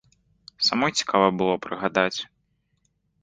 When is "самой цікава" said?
0.67-1.27